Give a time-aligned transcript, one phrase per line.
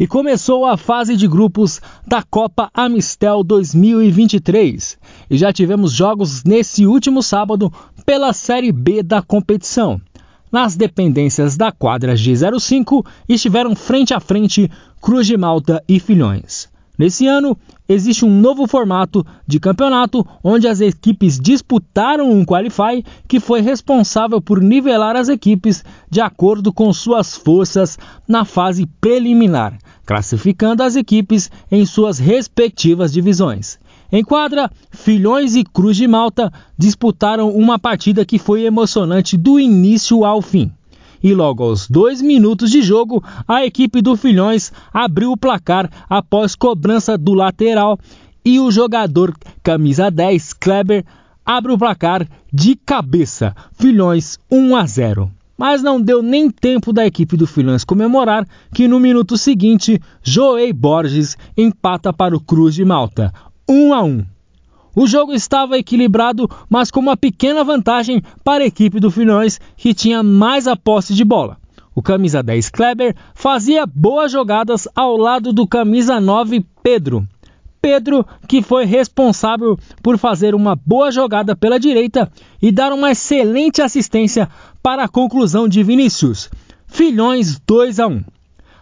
[0.00, 4.98] e começou a fase de grupos da Copa Amistel 2023.
[5.28, 7.70] E já tivemos jogos nesse último sábado
[8.06, 10.00] pela Série B da competição.
[10.50, 14.70] Nas dependências da quadra G05 estiveram frente a frente
[15.02, 16.70] Cruz de Malta e Filhões.
[17.00, 17.56] Nesse ano,
[17.88, 24.38] existe um novo formato de campeonato onde as equipes disputaram um qualify que foi responsável
[24.38, 27.98] por nivelar as equipes de acordo com suas forças
[28.28, 33.78] na fase preliminar, classificando as equipes em suas respectivas divisões.
[34.12, 40.22] Em quadra, Filhões e Cruz de Malta disputaram uma partida que foi emocionante do início
[40.22, 40.70] ao fim
[41.22, 46.54] e logo aos dois minutos de jogo, a equipe do Filhões abriu o placar após
[46.54, 47.98] cobrança do lateral
[48.44, 51.04] e o jogador camisa 10, Kleber,
[51.44, 53.54] abre o placar de cabeça.
[53.72, 55.30] Filhões 1 a 0.
[55.58, 60.72] Mas não deu nem tempo da equipe do Filhões comemorar que no minuto seguinte, Joey
[60.72, 63.32] Borges empata para o Cruz de Malta,
[63.68, 64.24] 1 a 1.
[64.94, 69.94] O jogo estava equilibrado, mas com uma pequena vantagem para a equipe do Filhões, que
[69.94, 71.56] tinha mais a posse de bola.
[71.94, 77.26] O camisa 10 Kleber fazia boas jogadas ao lado do camisa 9 Pedro.
[77.80, 83.80] Pedro, que foi responsável por fazer uma boa jogada pela direita e dar uma excelente
[83.80, 84.48] assistência
[84.82, 86.50] para a conclusão de Vinícius.
[86.86, 88.22] Filhões 2 a 1.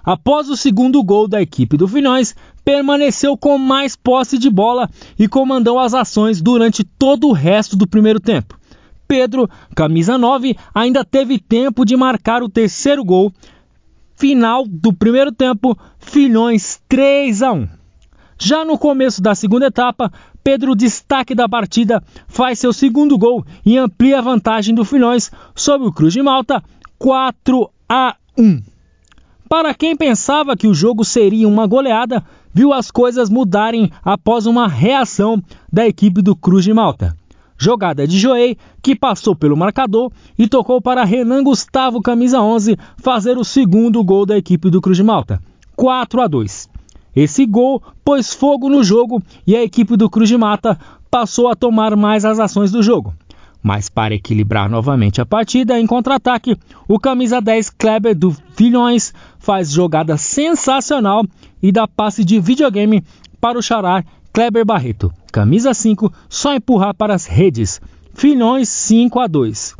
[0.08, 5.28] Após o segundo gol da equipe do Filhões, permaneceu com mais posse de bola e
[5.28, 8.58] comandou as ações durante todo o resto do primeiro tempo.
[9.06, 13.30] Pedro, camisa 9, ainda teve tempo de marcar o terceiro gol.
[14.16, 17.68] Final do primeiro tempo, Filhões 3 a 1.
[18.38, 20.10] Já no começo da segunda etapa,
[20.42, 25.86] Pedro, destaque da partida, faz seu segundo gol e amplia a vantagem do Filhões sobre
[25.86, 26.64] o Cruz de Malta
[26.98, 28.77] 4 a 1.
[29.48, 34.68] Para quem pensava que o jogo seria uma goleada, viu as coisas mudarem após uma
[34.68, 37.16] reação da equipe do Cruz de Malta.
[37.56, 43.38] Jogada de Joey, que passou pelo marcador e tocou para Renan Gustavo, camisa 11, fazer
[43.38, 45.40] o segundo gol da equipe do Cruz de Malta.
[45.74, 46.68] 4 a 2.
[47.16, 50.78] Esse gol pôs fogo no jogo e a equipe do Cruz de Mata
[51.10, 53.14] passou a tomar mais as ações do jogo.
[53.62, 56.56] Mas para equilibrar novamente a partida em contra-ataque,
[56.86, 59.12] o camisa 10 Kleber do Filhões
[59.48, 61.24] faz jogada sensacional
[61.62, 63.02] e dá passe de videogame
[63.40, 65.10] para o xará Kleber Barreto.
[65.32, 67.80] Camisa 5, só empurrar para as redes.
[68.12, 69.74] Filhões 5 a 2.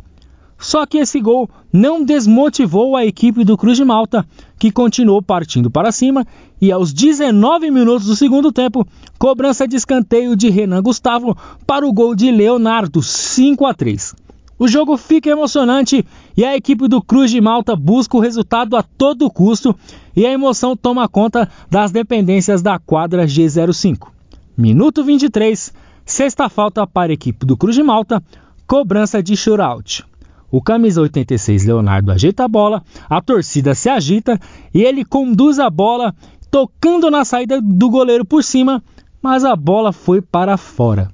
[0.57, 4.25] Só que esse gol não desmotivou a equipe do Cruz de Malta,
[4.57, 6.25] que continuou partindo para cima
[6.59, 8.87] e aos 19 minutos do segundo tempo,
[9.19, 11.37] cobrança de escanteio de Renan Gustavo
[11.67, 14.15] para o gol de Leonardo 5 a 3.
[14.59, 16.05] O jogo fica emocionante
[16.35, 19.73] e a equipe do Cruz de Malta busca o resultado a todo custo
[20.13, 24.09] e a emoção toma conta das dependências da quadra G05.
[24.57, 25.73] Minuto 23,
[26.05, 28.21] sexta falta para a equipe do Cruz de Malta,
[28.67, 30.05] cobrança de shootout.
[30.51, 34.37] O camisa 86 Leonardo ajeita a bola, a torcida se agita
[34.73, 36.13] e ele conduz a bola
[36.51, 38.83] tocando na saída do goleiro por cima,
[39.21, 41.09] mas a bola foi para fora.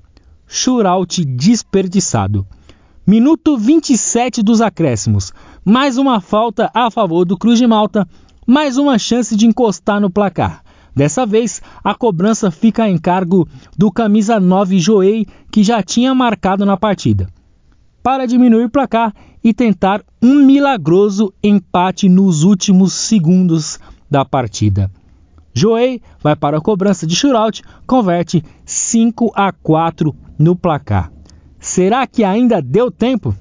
[0.47, 2.47] Shootout desperdiçado.
[3.07, 5.31] Minuto 27 dos acréscimos.
[5.63, 8.07] Mais uma falta a favor do Cruz de Malta.
[8.47, 10.63] Mais uma chance de encostar no placar.
[10.95, 16.65] Dessa vez, a cobrança fica em cargo do camisa 9 Joey, que já tinha marcado
[16.65, 17.29] na partida.
[18.01, 19.13] Para diminuir o placar
[19.43, 23.79] e tentar um milagroso empate nos últimos segundos
[24.09, 24.89] da partida.
[25.53, 31.11] Joey vai para a cobrança de shootout, converte 5 a 4 no placar.
[31.65, 33.35] Será que ainda deu tempo?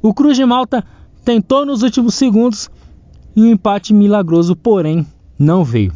[0.00, 0.84] O Cruz de Malta
[1.24, 2.70] tentou nos últimos segundos
[3.34, 5.04] e um empate milagroso, porém,
[5.36, 5.92] não veio.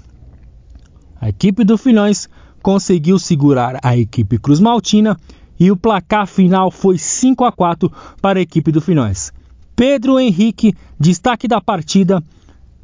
[1.21, 2.29] A equipe do Filhões
[2.61, 5.17] conseguiu segurar a equipe Cruz Maltina
[5.59, 9.33] e o placar final foi 5 a 4 para a equipe do Filhões.
[9.77, 12.21] Pedro Henrique, destaque da partida,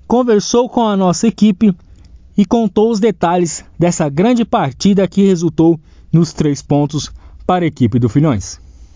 [0.06, 1.76] conversou com a nossa equipe
[2.38, 5.80] e contou os detalhes dessa grande partida que resultou
[6.12, 7.10] nos três pontos
[7.44, 8.62] para a equipe do Filhões.